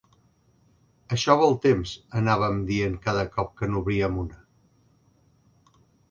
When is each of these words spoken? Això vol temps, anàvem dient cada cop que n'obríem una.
Això 1.17 1.33
vol 1.41 1.51
temps, 1.65 1.91
anàvem 2.21 2.61
dient 2.69 2.95
cada 3.03 3.25
cop 3.35 3.51
que 3.59 3.69
n'obríem 3.73 4.17
una. 4.23 4.41